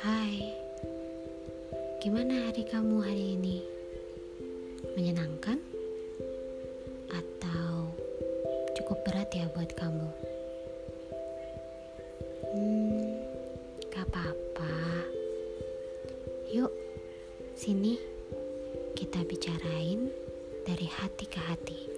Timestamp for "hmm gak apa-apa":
12.48-14.72